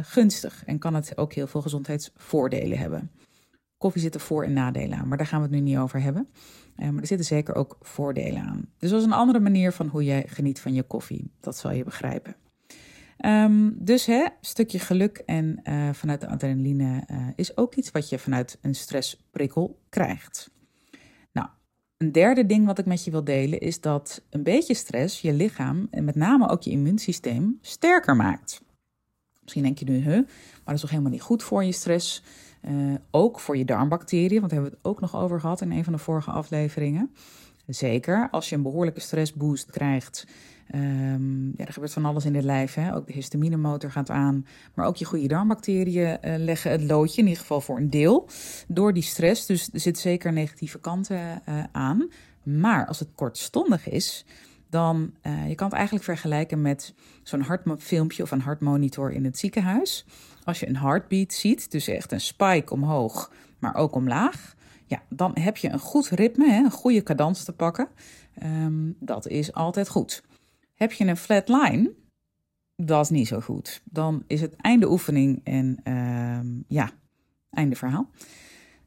gunstig 0.03 0.65
en 0.65 0.79
kan 0.79 0.95
het 0.95 1.19
ook 1.19 1.33
heel 1.33 1.47
veel 1.47 1.63
gezondheidsvoordelen 1.63 2.79
hebben. 2.79 3.11
Koffie 3.79 4.03
zitten 4.03 4.21
voor- 4.21 4.45
en 4.45 4.53
nadelen 4.53 4.99
aan, 4.99 5.09
maar 5.09 5.19
daar 5.19 5.27
gaan 5.27 5.41
we 5.41 5.47
het 5.47 5.55
nu 5.55 5.61
niet 5.61 5.79
over 5.79 6.01
hebben. 6.01 6.29
Maar 6.79 7.01
er 7.01 7.07
zitten 7.07 7.27
zeker 7.27 7.55
ook 7.55 7.77
voordelen 7.81 8.43
aan. 8.43 8.69
Dus 8.79 8.91
dat 8.91 9.01
is 9.01 9.07
een 9.07 9.13
andere 9.13 9.41
manier 9.41 9.73
van 9.73 9.87
hoe 9.87 10.05
jij 10.05 10.25
geniet 10.27 10.61
van 10.61 10.75
je 10.75 10.83
koffie. 10.83 11.31
Dat 11.41 11.57
zal 11.57 11.71
je 11.71 11.85
begrijpen. 11.85 12.37
Um, 13.27 13.77
dus 13.79 14.07
hè, 14.07 14.27
stukje 14.41 14.79
geluk 14.79 15.23
en 15.27 15.61
vanuit 15.93 16.21
de 16.21 16.29
adrenaline 16.29 17.05
is 17.37 17.57
ook 17.57 17.75
iets 17.75 17.91
wat 17.91 18.09
je 18.09 18.19
vanuit 18.19 18.59
een 18.63 18.75
stressprikkel 18.75 19.79
krijgt. 19.89 20.51
Een 21.99 22.13
derde 22.13 22.47
ding 22.47 22.67
wat 22.67 22.79
ik 22.79 22.87
met 22.87 23.05
je 23.05 23.11
wil 23.11 23.25
delen 23.25 23.61
is 23.61 23.81
dat 23.81 24.23
een 24.31 24.43
beetje 24.43 24.75
stress 24.75 25.21
je 25.21 25.33
lichaam 25.33 25.89
en 25.91 26.05
met 26.05 26.15
name 26.15 26.49
ook 26.49 26.63
je 26.63 26.71
immuunsysteem 26.71 27.59
sterker 27.61 28.17
maakt. 28.17 28.63
Misschien 29.43 29.63
denk 29.63 29.79
je 29.79 29.85
nu, 29.85 29.97
huh, 29.97 30.15
maar 30.15 30.65
dat 30.65 30.75
is 30.75 30.81
toch 30.81 30.91
helemaal 30.91 31.13
niet 31.13 31.21
goed 31.21 31.43
voor 31.43 31.65
je 31.65 31.73
stress. 31.73 32.23
Uh, 32.63 32.95
ook 33.11 33.41
voor 33.41 33.57
je 33.57 33.65
darmbacteriën, 33.65 34.41
want 34.41 34.53
daar 34.53 34.61
hebben 34.61 34.71
we 34.71 34.77
het 34.77 34.87
ook 34.87 35.01
nog 35.01 35.17
over 35.17 35.41
gehad 35.41 35.61
in 35.61 35.73
een 35.73 35.85
van 35.85 35.93
de 35.93 35.99
vorige 35.99 36.31
afleveringen. 36.31 37.11
Zeker 37.67 38.29
als 38.31 38.49
je 38.49 38.57
een 38.57 38.63
behoorlijke 38.63 39.01
stressboost 39.01 39.71
krijgt. 39.71 40.27
Um, 40.75 41.53
ja, 41.57 41.65
er 41.65 41.73
gebeurt 41.73 41.93
van 41.93 42.05
alles 42.05 42.25
in 42.25 42.35
het 42.35 42.45
lijf. 42.45 42.75
Hè? 42.75 42.95
Ook 42.95 43.07
de 43.07 43.13
histaminemotor 43.13 43.91
gaat 43.91 44.11
aan. 44.11 44.47
Maar 44.75 44.87
ook 44.87 44.97
je 44.97 45.05
goede 45.05 45.29
darmbacteriën 45.29 46.19
uh, 46.23 46.35
leggen 46.37 46.71
het 46.71 46.83
loodje, 46.83 47.21
in 47.21 47.27
ieder 47.27 47.41
geval 47.41 47.61
voor 47.61 47.77
een 47.77 47.91
deel, 47.91 48.29
door 48.69 48.93
die 48.93 49.03
stress. 49.03 49.47
Dus 49.47 49.69
er 49.73 49.81
zitten 49.81 50.03
zeker 50.03 50.33
negatieve 50.33 50.81
kanten 50.81 51.43
uh, 51.49 51.65
aan. 51.73 52.09
Maar 52.43 52.87
als 52.87 52.99
het 52.99 53.09
kortstondig 53.15 53.89
is, 53.89 54.25
dan 54.71 55.13
uh, 55.23 55.49
je 55.49 55.55
kan 55.55 55.67
het 55.67 55.77
eigenlijk 55.77 56.05
vergelijken 56.05 56.63
met 56.63 56.95
zo'n 57.23 57.41
hartfilmpje 57.41 58.23
of 58.23 58.31
een 58.31 58.41
hartmonitor 58.41 59.13
in 59.13 59.25
het 59.25 59.39
ziekenhuis. 59.39 60.07
Als 60.49 60.61
je 60.61 60.69
een 60.69 60.77
heartbeat 60.77 61.33
ziet, 61.33 61.71
dus 61.71 61.89
echt 61.89 62.13
een 62.13 62.21
spike 62.21 62.73
omhoog, 62.73 63.33
maar 63.59 63.75
ook 63.75 63.95
omlaag 63.95 64.57
ja, 64.89 65.03
dan 65.09 65.39
heb 65.39 65.57
je 65.57 65.69
een 65.69 65.79
goed 65.79 66.09
ritme, 66.09 66.57
een 66.65 66.71
goede 66.71 67.03
cadans 67.03 67.45
te 67.45 67.53
pakken. 67.53 67.89
Um, 68.43 68.97
dat 69.01 69.27
is 69.27 69.53
altijd 69.53 69.89
goed. 69.89 70.23
Heb 70.75 70.93
je 70.93 71.05
een 71.05 71.17
flat 71.17 71.49
line, 71.49 71.93
dat 72.77 73.05
is 73.05 73.11
niet 73.11 73.29
zo 73.29 73.41
goed. 73.41 73.83
Dan 73.85 74.25
is 74.27 74.41
het 74.41 74.57
einde 74.57 74.91
oefening 74.91 75.41
en 75.45 75.93
um, 75.93 76.65
ja, 76.69 76.91
einde 77.51 77.77
verhaal. 77.77 78.11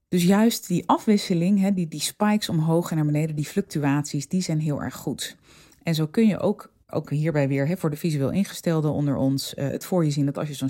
Dus 0.08 0.24
juist 0.24 0.68
die 0.68 0.88
afwisseling, 0.88 1.60
hè, 1.60 1.74
die, 1.74 1.88
die 1.88 2.02
spikes 2.02 2.50
omhoog 2.50 2.90
en 2.90 2.96
naar 2.96 3.06
beneden, 3.06 3.36
die 3.36 3.46
fluctuaties, 3.46 4.28
die 4.28 4.42
zijn 4.42 4.60
heel 4.60 4.82
erg 4.82 4.96
goed. 4.96 5.38
En 5.84 5.96
zo 5.96 6.08
kun 6.08 6.28
je 6.28 6.40
ook, 6.40 6.74
ook 6.88 7.10
hierbij 7.10 7.48
weer 7.48 7.68
hè, 7.68 7.78
voor 7.78 7.90
de 7.90 7.96
visueel 7.96 8.32
ingestelden 8.32 8.92
onder 8.92 9.16
ons 9.16 9.54
uh, 9.54 9.70
het 9.70 9.86
voor 9.86 10.06
je 10.06 10.12
zien 10.12 10.26
dat 10.26 10.38
als 10.38 10.48
je 10.48 10.54
zo'n 10.54 10.70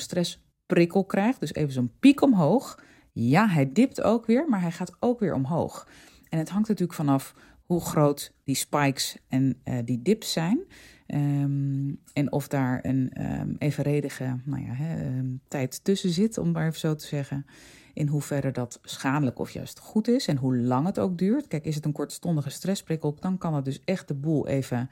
stressprikkel 0.72 1.06
krijgt, 1.06 1.40
dus 1.40 1.54
even 1.54 1.74
zo'n 1.74 1.92
piek 2.00 2.22
omhoog, 2.22 2.80
ja, 3.12 3.48
hij 3.48 3.72
dipt 3.72 4.02
ook 4.02 4.26
weer, 4.26 4.46
maar 4.50 4.62
hij 4.62 4.72
gaat 4.72 4.96
ook 5.00 5.20
weer 5.20 5.34
omhoog. 5.34 5.88
En 6.30 6.38
het 6.38 6.50
hangt 6.50 6.68
natuurlijk 6.68 6.98
vanaf 6.98 7.36
hoe 7.66 7.82
groot 7.82 8.34
die 8.44 8.56
spikes 8.56 9.18
en 9.28 9.62
uh, 9.66 9.78
die 9.86 10.02
dips 10.02 10.32
zijn. 10.32 10.60
Um, 11.08 12.00
en 12.14 12.32
of 12.32 12.48
daar 12.48 12.80
een 12.82 13.12
um, 13.42 13.56
evenredige 13.58 14.40
nou 14.46 14.64
ja, 14.64 14.98
um, 15.06 15.42
tijd 15.48 15.84
tussen 15.84 16.10
zit, 16.10 16.38
om 16.38 16.52
maar 16.52 16.68
even 16.68 16.80
zo 16.80 16.96
te 16.96 17.06
zeggen. 17.06 17.46
In 17.94 18.08
hoeverre 18.08 18.52
dat 18.52 18.80
schadelijk 18.84 19.40
of 19.40 19.50
juist 19.50 19.80
goed 19.80 20.08
is 20.08 20.28
en 20.28 20.38
hoe 20.38 20.58
lang 20.58 20.86
het 20.86 21.00
ook 21.00 21.18
duurt. 21.18 21.48
Kijk, 21.48 21.66
is 21.66 21.76
het 21.76 21.86
een 21.86 21.92
kortstondige 21.92 22.50
stressprikkel, 22.50 23.16
dan 23.20 23.38
kan 23.38 23.54
het 23.56 23.66
dus 23.66 23.82
echt 23.86 24.08
de 24.08 24.14
boel 24.14 24.48
even 24.48 24.90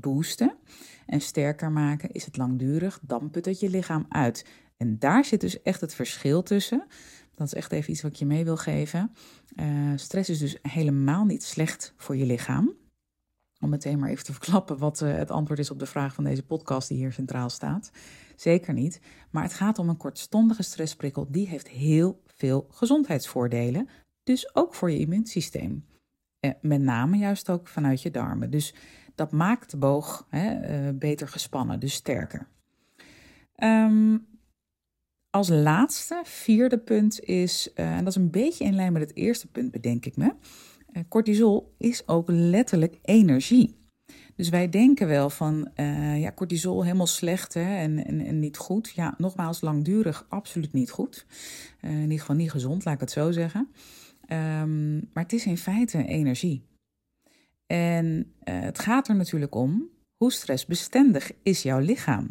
boosten 0.00 0.56
en 1.06 1.20
sterker 1.20 1.70
maken. 1.70 2.10
Is 2.10 2.24
het 2.24 2.36
langdurig, 2.36 3.00
dan 3.02 3.30
put 3.30 3.44
het 3.44 3.60
je 3.60 3.70
lichaam 3.70 4.06
uit. 4.08 4.46
En 4.76 4.98
daar 4.98 5.24
zit 5.24 5.40
dus 5.40 5.62
echt 5.62 5.80
het 5.80 5.94
verschil 5.94 6.42
tussen. 6.42 6.86
Dat 7.34 7.46
is 7.46 7.54
echt 7.54 7.72
even 7.72 7.92
iets 7.92 8.02
wat 8.02 8.10
ik 8.10 8.16
je 8.16 8.26
mee 8.26 8.44
wil 8.44 8.56
geven. 8.56 9.12
Uh, 9.56 9.92
stress 9.96 10.30
is 10.30 10.38
dus 10.38 10.58
helemaal 10.62 11.24
niet 11.24 11.42
slecht 11.42 11.92
voor 11.96 12.16
je 12.16 12.26
lichaam. 12.26 12.74
Om 13.60 13.68
meteen 13.68 13.98
maar 13.98 14.10
even 14.10 14.24
te 14.24 14.32
verklappen 14.32 14.78
wat 14.78 15.00
uh, 15.00 15.14
het 15.14 15.30
antwoord 15.30 15.58
is 15.58 15.70
op 15.70 15.78
de 15.78 15.86
vraag 15.86 16.14
van 16.14 16.24
deze 16.24 16.42
podcast 16.42 16.88
die 16.88 16.96
hier 16.96 17.12
centraal 17.12 17.50
staat. 17.50 17.90
Zeker 18.36 18.72
niet. 18.72 19.00
Maar 19.30 19.42
het 19.42 19.52
gaat 19.52 19.78
om 19.78 19.88
een 19.88 19.96
kortstondige 19.96 20.62
stressprikkel. 20.62 21.26
Die 21.30 21.48
heeft 21.48 21.68
heel 21.68 22.22
veel 22.26 22.66
gezondheidsvoordelen. 22.70 23.88
Dus 24.22 24.54
ook 24.54 24.74
voor 24.74 24.90
je 24.90 24.98
immuunsysteem. 24.98 25.84
Uh, 26.46 26.52
met 26.60 26.80
name 26.80 27.16
juist 27.16 27.50
ook 27.50 27.68
vanuit 27.68 28.02
je 28.02 28.10
darmen. 28.10 28.50
Dus 28.50 28.74
dat 29.14 29.32
maakt 29.32 29.70
de 29.70 29.76
boog 29.76 30.26
hè, 30.30 30.92
beter 30.92 31.28
gespannen, 31.28 31.80
dus 31.80 31.92
sterker. 31.94 32.48
Um, 33.58 34.26
als 35.30 35.48
laatste, 35.48 36.20
vierde 36.24 36.78
punt 36.78 37.20
is, 37.20 37.70
uh, 37.74 37.96
en 37.96 37.98
dat 38.04 38.16
is 38.16 38.22
een 38.22 38.30
beetje 38.30 38.64
in 38.64 38.74
lijn 38.74 38.92
met 38.92 39.02
het 39.02 39.16
eerste 39.16 39.46
punt, 39.46 39.70
bedenk 39.70 40.06
ik 40.06 40.16
me. 40.16 40.34
Cortisol 41.08 41.74
is 41.78 42.08
ook 42.08 42.28
letterlijk 42.30 42.98
energie. 43.02 43.76
Dus 44.36 44.48
wij 44.48 44.68
denken 44.68 45.06
wel 45.08 45.30
van, 45.30 45.70
ja, 46.16 46.32
cortisol 46.32 46.82
helemaal 46.82 47.06
slecht 47.06 47.54
hè, 47.54 47.76
en, 47.76 48.06
en, 48.06 48.20
en, 48.20 48.38
niet 48.38 48.56
goed. 48.56 48.92
Ja, 48.94 49.14
nogmaals, 49.18 49.60
langdurig 49.60 50.26
absoluut 50.28 50.72
niet 50.72 50.90
goed. 50.90 51.26
in 51.80 52.00
ieder 52.02 52.18
geval 52.18 52.36
niet 52.36 52.50
gezond, 52.50 52.84
laat 52.84 52.94
ik 52.94 53.00
het 53.00 53.10
zo 53.10 53.32
zeggen. 53.32 53.68
Um, 54.28 55.10
maar 55.12 55.22
het 55.22 55.32
is 55.32 55.46
in 55.46 55.58
feite 55.58 56.04
energie. 56.04 56.64
En 57.66 58.32
het 58.44 58.78
gaat 58.78 59.08
er 59.08 59.16
natuurlijk 59.16 59.54
om, 59.54 59.90
hoe 60.16 60.32
stressbestendig 60.32 61.32
is 61.42 61.62
jouw 61.62 61.78
lichaam? 61.78 62.28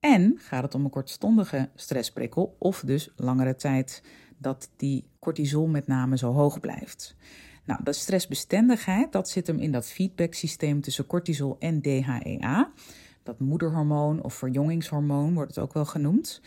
En 0.00 0.34
gaat 0.38 0.62
het 0.62 0.74
om 0.74 0.84
een 0.84 0.90
kortstondige 0.90 1.70
stressprikkel 1.74 2.56
of 2.58 2.82
dus 2.86 3.12
langere 3.16 3.54
tijd 3.56 4.02
dat 4.36 4.70
die 4.76 5.04
cortisol 5.18 5.66
met 5.66 5.86
name 5.86 6.18
zo 6.18 6.32
hoog 6.32 6.60
blijft. 6.60 7.16
Nou, 7.64 7.82
de 7.84 7.92
stressbestendigheid, 7.92 9.12
dat 9.12 9.28
zit 9.28 9.46
hem 9.46 9.58
in 9.58 9.72
dat 9.72 9.86
feedbacksysteem 9.86 10.80
tussen 10.80 11.06
cortisol 11.06 11.56
en 11.58 11.80
DHEA. 11.82 12.72
Dat 13.28 13.40
moederhormoon 13.40 14.22
of 14.22 14.34
verjongingshormoon 14.34 15.34
wordt 15.34 15.54
het 15.54 15.64
ook 15.64 15.72
wel 15.72 15.84
genoemd. 15.84 16.40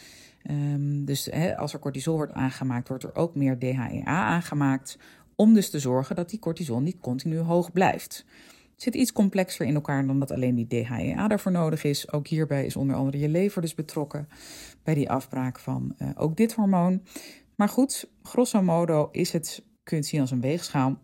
Um, 0.50 1.06
dus 1.06 1.32
als 1.56 1.74
er 1.74 1.80
cortisol 1.80 2.16
wordt 2.16 2.34
aangemaakt, 2.34 2.88
wordt 2.88 3.04
er 3.04 3.16
ook 3.16 3.36
meer 3.36 3.60
DHEA 3.60 4.06
aangemaakt. 4.06 4.98
Om 5.36 5.54
dus 5.54 5.70
te 5.70 5.80
zorgen 5.80 6.16
dat 6.16 6.30
die 6.30 6.40
cortisol 6.40 6.80
niet 6.80 7.00
continu 7.00 7.38
hoog 7.38 7.72
blijft 7.72 8.26
zit 8.76 8.96
iets 8.96 9.14
complexer 9.14 9.66
in 9.66 9.76
elkaar 9.76 10.08
dan 10.08 10.20
dat 10.20 10.32
alleen 10.32 10.56
die 10.56 10.68
DHEA 10.68 11.28
daarvoor 11.28 11.52
nodig 11.52 11.84
is. 11.84 12.12
Ook 12.12 12.28
hierbij 12.28 12.66
is 12.66 12.76
onder 12.76 12.96
andere 12.96 13.20
je 13.20 13.30
lever 13.30 13.62
dus 13.62 13.76
betrokken 13.76 14.28
bij 14.84 14.94
die 14.94 15.10
afbraak 15.10 15.60
van 15.60 15.96
uh, 15.98 16.10
ook 16.16 16.38
dit 16.38 16.54
hormoon. 16.54 17.02
Maar 17.56 17.70
goed, 17.70 18.10
grosso 18.24 18.62
modo 18.62 19.10
is 19.12 19.32
het, 19.32 19.64
kun 19.84 19.98
je 19.98 20.02
het 20.02 20.12
zien 20.12 20.22
als 20.22 20.32
een 20.32 20.42
weegschaal 20.42 20.98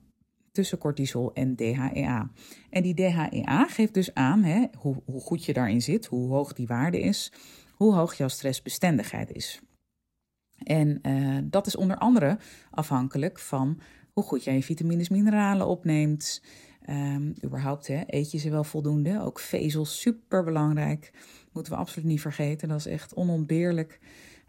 tussen 0.57 0.77
cortisol 0.77 1.33
en 1.33 1.55
DHEA. 1.55 2.29
En 2.69 2.83
die 2.83 2.93
DHEA 2.93 3.67
geeft 3.67 3.93
dus 3.93 4.13
aan 4.13 4.43
hè, 4.43 4.65
hoe, 4.77 5.01
hoe 5.05 5.21
goed 5.21 5.45
je 5.45 5.53
daarin 5.53 5.81
zit, 5.81 6.05
hoe 6.05 6.29
hoog 6.29 6.53
die 6.53 6.67
waarde 6.67 6.99
is, 6.99 7.31
hoe 7.73 7.93
hoog 7.93 8.13
jouw 8.13 8.27
stressbestendigheid 8.27 9.31
is. 9.31 9.61
En 10.63 10.99
uh, 11.01 11.37
dat 11.43 11.67
is 11.67 11.75
onder 11.75 11.97
andere 11.97 12.37
afhankelijk 12.71 13.39
van 13.39 13.79
hoe 14.13 14.23
goed 14.23 14.43
jij 14.43 14.55
je 14.55 14.63
vitamines, 14.63 15.09
mineralen 15.09 15.67
opneemt, 15.67 16.41
Um, 16.89 17.33
überhaupt, 17.43 17.87
hè, 17.87 18.01
eet 18.05 18.31
je 18.31 18.37
ze 18.37 18.49
wel 18.49 18.63
voldoende? 18.63 19.21
Ook 19.21 19.39
vezels, 19.39 20.01
super 20.01 20.43
belangrijk. 20.43 21.11
Moeten 21.51 21.73
we 21.73 21.79
absoluut 21.79 22.07
niet 22.07 22.21
vergeten. 22.21 22.67
Dat 22.67 22.79
is 22.79 22.85
echt 22.85 23.13
onontbeerlijk 23.13 23.99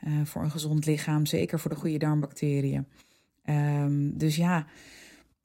uh, 0.07 0.25
voor 0.25 0.43
een 0.43 0.51
gezond 0.51 0.87
lichaam. 0.87 1.27
Zeker 1.27 1.61
voor 1.61 1.71
de 1.71 1.77
goede 1.77 1.99
darmbacteriën. 1.99 2.87
Um, 3.45 4.19
dus 4.19 4.37
ja, 4.37 4.67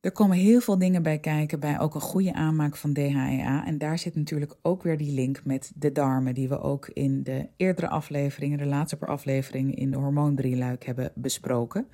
er 0.03 0.11
komen 0.11 0.37
heel 0.37 0.61
veel 0.61 0.77
dingen 0.77 1.03
bij 1.03 1.19
kijken 1.19 1.59
bij 1.59 1.79
ook 1.79 1.95
een 1.95 2.01
goede 2.01 2.33
aanmaak 2.33 2.75
van 2.75 2.93
DHEA. 2.93 3.65
En 3.65 3.77
daar 3.77 3.99
zit 3.99 4.15
natuurlijk 4.15 4.55
ook 4.61 4.83
weer 4.83 4.97
die 4.97 5.13
link 5.13 5.45
met 5.45 5.71
de 5.75 5.91
darmen, 5.91 6.33
die 6.33 6.49
we 6.49 6.59
ook 6.59 6.87
in 6.87 7.23
de 7.23 7.49
eerdere 7.57 7.87
afleveringen, 7.87 8.57
de 8.57 8.65
laatste 8.65 8.97
per 8.97 9.07
aflevering 9.07 9.75
in 9.75 9.91
de 9.91 9.97
hormoondrieluik 9.97 10.85
hebben 10.85 11.11
besproken. 11.15 11.87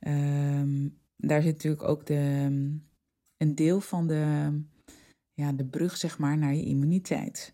Um, 0.00 0.98
daar 1.16 1.42
zit 1.42 1.52
natuurlijk 1.52 1.88
ook 1.88 2.06
de, 2.06 2.14
een 3.36 3.54
deel 3.54 3.80
van 3.80 4.06
de, 4.06 4.52
ja, 5.32 5.52
de 5.52 5.64
brug 5.64 5.96
zeg 5.96 6.18
maar, 6.18 6.38
naar 6.38 6.54
je 6.54 6.64
immuniteit. 6.64 7.52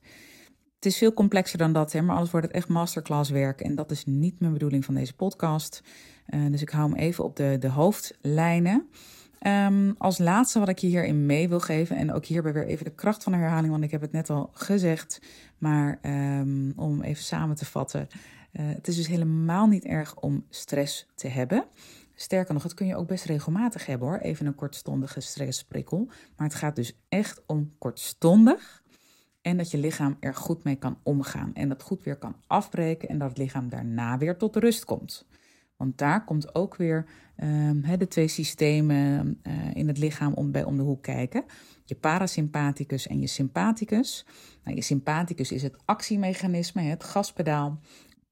Het 0.75 0.87
is 0.87 0.99
veel 0.99 1.13
complexer 1.13 1.59
dan 1.59 1.73
dat, 1.73 1.93
hè, 1.93 2.03
maar 2.03 2.17
alles 2.17 2.31
wordt 2.31 2.47
het 2.47 2.57
echt 2.57 2.69
masterclass 2.69 3.31
werk. 3.31 3.61
En 3.61 3.75
dat 3.75 3.91
is 3.91 4.05
niet 4.05 4.41
mijn 4.41 4.53
bedoeling 4.53 4.85
van 4.85 4.95
deze 4.95 5.15
podcast. 5.15 5.83
Uh, 6.35 6.51
dus 6.51 6.63
ik 6.63 6.71
hou 6.71 6.91
hem 6.91 6.99
even 6.99 7.25
op 7.25 7.37
de, 7.37 7.57
de 7.61 7.69
hoofdlijnen. 7.69 8.89
Um, 9.47 9.95
als 9.99 10.19
laatste 10.19 10.59
wat 10.59 10.69
ik 10.69 10.79
je 10.79 10.87
hierin 10.87 11.27
mee 11.27 11.49
wil 11.49 11.61
geven, 11.61 11.97
en 11.97 12.13
ook 12.13 12.25
hierbij 12.25 12.53
weer 12.53 12.67
even 12.67 12.85
de 12.85 12.95
kracht 12.95 13.23
van 13.23 13.33
de 13.33 13.39
herhaling, 13.39 13.71
want 13.71 13.85
ik 13.85 13.91
heb 13.91 14.01
het 14.01 14.13
net 14.13 14.31
al 14.31 14.51
gezegd, 14.53 15.21
maar 15.59 15.99
um, 16.03 16.73
om 16.77 17.03
even 17.03 17.25
samen 17.25 17.57
te 17.57 17.65
vatten. 17.65 18.09
Uh, 18.53 18.67
het 18.67 18.89
is 18.89 18.97
dus 18.97 19.07
helemaal 19.07 19.67
niet 19.67 19.85
erg 19.85 20.17
om 20.17 20.47
stress 20.49 21.07
te 21.15 21.29
hebben. 21.29 21.65
Sterker 22.15 22.55
nog, 22.55 22.63
het 22.63 22.75
kun 22.75 22.87
je 22.87 22.97
ook 22.97 23.07
best 23.07 23.25
regelmatig 23.25 23.87
hebben 23.87 24.09
hoor. 24.09 24.19
Even 24.19 24.47
een 24.47 24.55
kortstondige 24.55 25.21
stressprikkel. 25.21 26.05
Maar 26.37 26.47
het 26.47 26.57
gaat 26.57 26.77
dus 26.77 26.99
echt 27.09 27.43
om 27.47 27.73
kortstondig. 27.79 28.83
En 29.41 29.57
dat 29.57 29.71
je 29.71 29.79
lichaam 29.79 30.17
er 30.21 30.35
goed 30.35 30.65
mee 30.65 30.77
kan 30.77 30.99
omgaan. 31.03 31.55
En 31.55 31.69
dat 31.69 31.83
goed 31.83 32.03
weer 32.03 32.17
kan 32.17 32.37
afbreken. 32.47 33.09
En 33.09 33.19
dat 33.19 33.29
het 33.29 33.39
lichaam 33.39 33.69
daarna 33.69 34.19
weer 34.19 34.37
tot 34.37 34.57
rust 34.57 34.85
komt. 34.85 35.27
Want 35.83 35.99
daar 35.99 36.25
komt 36.25 36.55
ook 36.55 36.77
weer 36.77 37.07
um, 37.37 37.99
de 37.99 38.09
twee 38.09 38.29
systemen 38.29 39.41
uh, 39.43 39.53
in 39.75 39.89
het 39.89 39.99
lichaam 39.99 40.33
om, 40.33 40.53
bij 40.53 40.65
om 40.65 40.77
de 40.77 40.83
hoek 40.83 41.03
kijken. 41.03 41.45
Je 41.85 41.95
parasympathicus 41.95 43.07
en 43.07 43.21
je 43.21 43.27
sympathicus. 43.27 44.27
Nou, 44.65 44.77
je 44.77 44.83
sympathicus 44.83 45.53
is 45.53 45.63
het 45.63 45.77
actiemechanisme, 45.85 46.83
het 46.83 47.05
gaspedaal. 47.05 47.81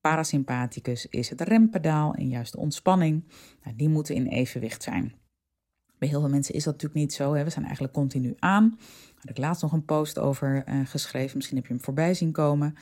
Parasympathicus 0.01 1.07
is 1.07 1.31
het 1.31 1.41
rempedaal 1.41 2.15
en 2.15 2.29
juist 2.29 2.53
de 2.53 2.59
ontspanning. 2.59 3.25
Nou, 3.65 3.77
die 3.77 3.89
moeten 3.89 4.15
in 4.15 4.27
evenwicht 4.27 4.83
zijn. 4.83 5.15
Bij 5.99 6.09
heel 6.09 6.21
veel 6.21 6.29
mensen 6.29 6.55
is 6.55 6.65
dat 6.65 6.73
natuurlijk 6.73 7.01
niet 7.01 7.13
zo. 7.13 7.35
Hè. 7.35 7.45
We 7.45 7.51
zijn 7.51 7.65
eigenlijk 7.65 7.95
continu 7.95 8.35
aan. 8.39 8.69
Daar 8.79 9.15
had 9.17 9.31
ik 9.31 9.39
laatst 9.39 9.63
nog 9.63 9.73
een 9.73 9.85
post 9.85 10.19
over 10.19 10.65
uh, 10.69 10.81
geschreven. 10.87 11.37
Misschien 11.37 11.57
heb 11.57 11.67
je 11.67 11.73
hem 11.73 11.83
voorbij 11.83 12.15
zien 12.15 12.33
komen. 12.33 12.75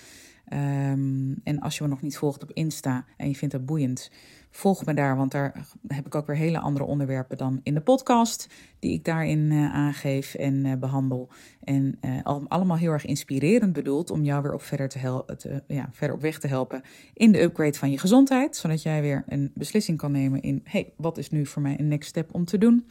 Um, 0.52 1.40
en 1.44 1.60
als 1.60 1.78
je 1.78 1.82
me 1.82 1.88
nog 1.88 2.02
niet 2.02 2.16
volgt 2.16 2.42
op 2.42 2.52
Insta 2.52 3.04
en 3.16 3.28
je 3.28 3.34
vindt 3.34 3.54
het 3.54 3.66
boeiend, 3.66 4.10
volg 4.50 4.84
me 4.84 4.94
daar, 4.94 5.16
want 5.16 5.30
daar 5.30 5.66
heb 5.86 6.06
ik 6.06 6.14
ook 6.14 6.26
weer 6.26 6.36
hele 6.36 6.58
andere 6.58 6.84
onderwerpen 6.84 7.36
dan 7.36 7.60
in 7.62 7.74
de 7.74 7.80
podcast, 7.80 8.48
die 8.78 8.92
ik 8.92 9.04
daarin 9.04 9.50
uh, 9.50 9.74
aangeef 9.74 10.34
en 10.34 10.64
uh, 10.64 10.74
behandel. 10.74 11.28
En 11.64 11.98
uh, 12.00 12.38
allemaal 12.48 12.76
heel 12.76 12.92
erg 12.92 13.04
inspirerend 13.04 13.72
bedoeld 13.72 14.10
om 14.10 14.24
jou 14.24 14.42
weer 14.42 14.54
op 14.54 14.62
verder, 14.62 14.88
te 14.88 14.98
helpen, 14.98 15.62
ja, 15.66 15.88
verder 15.92 16.16
op 16.16 16.22
weg 16.22 16.38
te 16.38 16.46
helpen 16.46 16.82
in 17.14 17.32
de 17.32 17.42
upgrade 17.42 17.78
van 17.78 17.90
je 17.90 17.98
gezondheid, 17.98 18.56
zodat 18.56 18.82
jij 18.82 19.00
weer 19.00 19.24
een 19.26 19.50
beslissing 19.54 19.98
kan 19.98 20.12
nemen 20.12 20.42
in, 20.42 20.60
hey, 20.64 20.92
wat 20.96 21.18
is 21.18 21.30
nu 21.30 21.46
voor 21.46 21.62
mij 21.62 21.78
een 21.78 21.88
next 21.88 22.08
step 22.08 22.34
om 22.34 22.44
te 22.44 22.58
doen? 22.58 22.86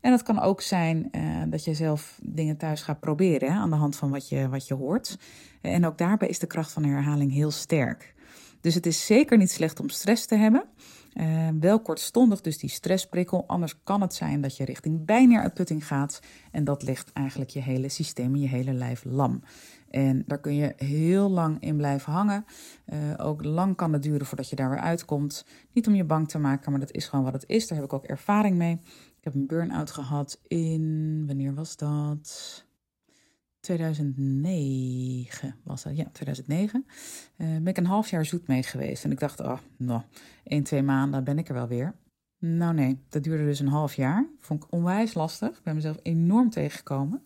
En 0.00 0.10
dat 0.10 0.22
kan 0.22 0.40
ook 0.40 0.60
zijn 0.60 1.08
uh, 1.12 1.42
dat 1.46 1.64
je 1.64 1.74
zelf 1.74 2.18
dingen 2.22 2.56
thuis 2.56 2.82
gaat 2.82 3.00
proberen 3.00 3.52
hè, 3.52 3.58
aan 3.58 3.70
de 3.70 3.76
hand 3.76 3.96
van 3.96 4.10
wat 4.10 4.28
je, 4.28 4.48
wat 4.48 4.66
je 4.68 4.74
hoort. 4.74 5.18
En 5.60 5.86
ook 5.86 5.98
daarbij 5.98 6.28
is 6.28 6.38
de 6.38 6.46
kracht 6.46 6.72
van 6.72 6.82
de 6.82 6.88
herhaling 6.88 7.32
heel 7.32 7.50
sterk. 7.50 8.14
Dus 8.60 8.74
het 8.74 8.86
is 8.86 9.06
zeker 9.06 9.38
niet 9.38 9.50
slecht 9.50 9.80
om 9.80 9.88
stress 9.88 10.26
te 10.26 10.34
hebben. 10.34 10.64
Uh, 11.14 11.48
wel 11.60 11.80
kortstondig, 11.80 12.40
dus 12.40 12.58
die 12.58 12.70
stressprikkel. 12.70 13.44
Anders 13.46 13.82
kan 13.82 14.00
het 14.00 14.14
zijn 14.14 14.40
dat 14.40 14.56
je 14.56 14.64
richting 14.64 15.04
bijneeruitputting 15.04 15.86
gaat. 15.86 16.20
En 16.50 16.64
dat 16.64 16.82
legt 16.82 17.12
eigenlijk 17.12 17.50
je 17.50 17.62
hele 17.62 17.88
systeem 17.88 18.36
je 18.36 18.48
hele 18.48 18.72
lijf 18.72 19.04
lam. 19.04 19.42
En 19.90 20.22
daar 20.26 20.40
kun 20.40 20.54
je 20.54 20.72
heel 20.76 21.30
lang 21.30 21.60
in 21.60 21.76
blijven 21.76 22.12
hangen. 22.12 22.44
Uh, 22.86 22.98
ook 23.16 23.44
lang 23.44 23.76
kan 23.76 23.92
het 23.92 24.02
duren 24.02 24.26
voordat 24.26 24.50
je 24.50 24.56
daar 24.56 24.70
weer 24.70 24.78
uitkomt. 24.80 25.46
Niet 25.72 25.86
om 25.86 25.94
je 25.94 26.04
bang 26.04 26.28
te 26.28 26.38
maken, 26.38 26.70
maar 26.70 26.80
dat 26.80 26.92
is 26.92 27.06
gewoon 27.06 27.24
wat 27.24 27.32
het 27.32 27.44
is. 27.46 27.68
Daar 27.68 27.78
heb 27.78 27.86
ik 27.86 27.92
ook 27.92 28.04
ervaring 28.04 28.56
mee. 28.56 28.80
Ik 29.26 29.32
heb 29.32 29.40
een 29.40 29.48
burn-out 29.48 29.90
gehad 29.90 30.40
in. 30.46 31.24
Wanneer 31.26 31.54
was 31.54 31.76
dat? 31.76 32.64
2009 33.60 35.56
was 35.64 35.82
dat, 35.82 35.96
ja, 35.96 36.08
2009. 36.12 36.86
Uh, 37.36 37.48
ben 37.48 37.66
ik 37.66 37.76
een 37.76 37.86
half 37.86 38.10
jaar 38.10 38.24
zoet 38.24 38.46
mee 38.46 38.62
geweest. 38.62 39.04
En 39.04 39.10
ik 39.10 39.18
dacht, 39.18 39.40
oh, 39.40 39.58
nou, 39.76 40.02
één, 40.44 40.62
twee 40.62 40.82
maanden 40.82 41.24
ben 41.24 41.38
ik 41.38 41.48
er 41.48 41.54
wel 41.54 41.68
weer. 41.68 41.94
Nou 42.38 42.74
nee, 42.74 42.98
dat 43.08 43.22
duurde 43.22 43.44
dus 43.44 43.60
een 43.60 43.68
half 43.68 43.94
jaar. 43.94 44.28
Vond 44.40 44.64
ik 44.64 44.72
onwijs 44.72 45.14
lastig. 45.14 45.48
Ik 45.48 45.62
ben 45.62 45.74
mezelf 45.74 45.98
enorm 46.02 46.50
tegengekomen. 46.50 47.22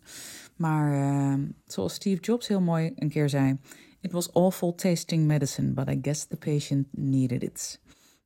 Maar 0.55 0.93
uh, 0.93 1.45
zoals 1.65 1.93
Steve 1.93 2.21
Jobs 2.21 2.47
heel 2.47 2.61
mooi 2.61 2.91
een 2.95 3.09
keer 3.09 3.29
zei: 3.29 3.57
It 3.99 4.11
was 4.11 4.33
awful 4.33 4.75
tasting 4.75 5.27
medicine, 5.27 5.71
but 5.71 5.89
I 5.89 5.99
guess 6.01 6.25
the 6.25 6.37
patient 6.37 6.87
needed 6.91 7.43
it. 7.43 7.79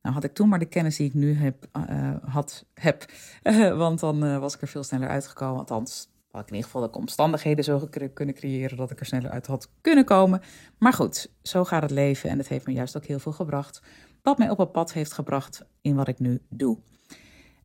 Nou 0.06 0.18
had 0.18 0.26
ik 0.26 0.34
toen 0.34 0.48
maar 0.48 0.58
de 0.58 0.64
kennis 0.64 0.96
die 0.96 1.06
ik 1.06 1.14
nu 1.14 1.34
heb, 1.34 1.66
uh, 1.90 2.14
had, 2.24 2.66
heb. 2.74 3.04
want 3.76 4.00
dan 4.00 4.24
uh, 4.24 4.38
was 4.38 4.54
ik 4.54 4.60
er 4.60 4.68
veel 4.68 4.82
sneller 4.82 5.08
uitgekomen. 5.08 5.58
Althans, 5.58 6.08
had 6.30 6.40
ik 6.40 6.48
in 6.48 6.54
ieder 6.54 6.70
geval 6.70 6.88
de 6.88 6.98
omstandigheden 6.98 7.64
zo 7.64 7.88
kunnen 8.14 8.34
creëren 8.34 8.76
dat 8.76 8.90
ik 8.90 9.00
er 9.00 9.06
sneller 9.06 9.30
uit 9.30 9.46
had 9.46 9.70
kunnen 9.80 10.04
komen. 10.04 10.40
Maar 10.78 10.92
goed, 10.92 11.32
zo 11.42 11.64
gaat 11.64 11.82
het 11.82 11.90
leven 11.90 12.30
en 12.30 12.38
het 12.38 12.48
heeft 12.48 12.66
me 12.66 12.72
juist 12.72 12.96
ook 12.96 13.04
heel 13.04 13.18
veel 13.18 13.32
gebracht. 13.32 13.82
Wat 14.22 14.38
mij 14.38 14.50
op 14.50 14.58
het 14.58 14.72
pad 14.72 14.92
heeft 14.92 15.12
gebracht 15.12 15.64
in 15.80 15.94
wat 15.94 16.08
ik 16.08 16.18
nu 16.18 16.42
doe. 16.48 16.78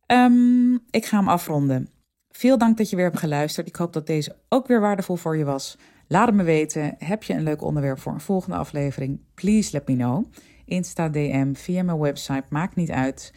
Um, 0.06 0.80
ik 0.90 1.06
ga 1.06 1.18
hem 1.18 1.28
afronden. 1.28 1.88
Veel 2.28 2.58
dank 2.58 2.76
dat 2.76 2.90
je 2.90 2.96
weer 2.96 3.04
hebt 3.04 3.18
geluisterd. 3.18 3.66
Ik 3.68 3.76
hoop 3.76 3.92
dat 3.92 4.06
deze 4.06 4.36
ook 4.48 4.66
weer 4.66 4.80
waardevol 4.80 5.16
voor 5.16 5.36
je 5.36 5.44
was. 5.44 5.78
Laat 6.08 6.26
het 6.26 6.36
me 6.36 6.42
weten. 6.42 6.94
Heb 6.98 7.22
je 7.22 7.34
een 7.34 7.42
leuk 7.42 7.62
onderwerp 7.62 7.98
voor 7.98 8.12
een 8.12 8.20
volgende 8.20 8.56
aflevering? 8.56 9.20
Please 9.34 9.72
let 9.72 9.88
me 9.88 9.94
know. 9.94 10.24
Insta, 10.72 11.08
DM, 11.08 11.54
via 11.54 11.82
mijn 11.82 11.98
website, 11.98 12.44
maakt 12.48 12.76
niet 12.76 12.90
uit. 12.90 13.32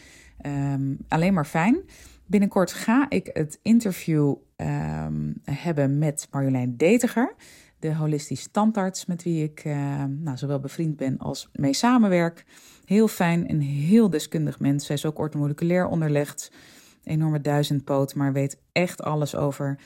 Um, 0.46 0.98
alleen 1.08 1.34
maar 1.34 1.46
fijn. 1.46 1.82
Binnenkort 2.26 2.74
ga 2.74 3.06
ik 3.10 3.30
het 3.34 3.60
interview 3.62 4.36
um, 4.58 5.42
hebben 5.44 5.98
met 5.98 6.28
Marjolein 6.32 6.78
Detiger, 6.78 7.36
de 7.80 7.96
holistisch 7.96 8.48
tandarts 8.52 9.06
met 9.06 9.24
wie 9.24 9.44
ik 9.44 9.66
uh, 9.66 10.04
nou, 10.04 10.38
zowel 10.38 10.60
bevriend 10.60 10.98
ben 10.98 11.18
als 11.18 11.50
mee 11.54 11.74
samenwerk. 11.74 12.46
Heel 12.86 13.08
fijn 13.08 13.48
en 13.48 13.60
heel 13.60 14.10
deskundig 14.10 14.60
mens. 14.60 14.86
Zij 14.86 14.96
is 14.96 15.06
ook 15.06 15.20
ortomoleculair 15.20 15.88
onderlegd 15.88 16.52
enorme 17.04 17.42
duizendpoot, 17.42 18.16
maar 18.16 18.34
weet 18.34 18.58
echt 18.72 19.04
alles 19.04 19.36
over 19.36 19.78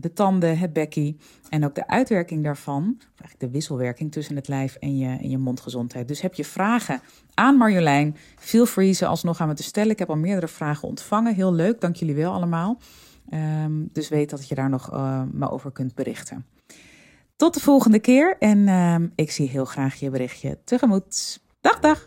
de 0.00 0.12
tanden, 0.12 0.58
het 0.58 0.72
bekkie 0.72 1.16
en 1.48 1.64
ook 1.64 1.74
de 1.74 1.86
uitwerking 1.86 2.44
daarvan, 2.44 2.96
eigenlijk 2.98 3.40
de 3.40 3.50
wisselwerking 3.50 4.12
tussen 4.12 4.36
het 4.36 4.48
lijf 4.48 4.74
en 4.74 4.98
je, 4.98 5.16
en 5.20 5.30
je 5.30 5.38
mondgezondheid. 5.38 6.08
Dus 6.08 6.20
heb 6.20 6.34
je 6.34 6.44
vragen 6.44 7.00
aan 7.34 7.56
Marjolein, 7.56 8.16
feel 8.36 8.66
free 8.66 8.92
ze 8.92 9.06
alsnog 9.06 9.40
aan 9.40 9.48
me 9.48 9.54
te 9.54 9.62
stellen. 9.62 9.90
Ik 9.90 9.98
heb 9.98 10.10
al 10.10 10.16
meerdere 10.16 10.48
vragen 10.48 10.88
ontvangen, 10.88 11.34
heel 11.34 11.54
leuk, 11.54 11.80
dank 11.80 11.96
jullie 11.96 12.14
wel 12.14 12.32
allemaal. 12.32 12.78
Um, 13.30 13.88
dus 13.92 14.08
weet 14.08 14.30
dat 14.30 14.48
je 14.48 14.54
daar 14.54 14.70
nog 14.70 14.92
uh, 14.92 15.22
me 15.32 15.50
over 15.50 15.72
kunt 15.72 15.94
berichten. 15.94 16.46
Tot 17.36 17.54
de 17.54 17.60
volgende 17.60 17.98
keer 17.98 18.36
en 18.38 18.58
uh, 18.58 18.96
ik 19.14 19.30
zie 19.30 19.48
heel 19.48 19.64
graag 19.64 19.94
je 19.94 20.10
berichtje 20.10 20.58
tegemoet. 20.64 21.40
Dag, 21.60 21.80
dag! 21.80 22.06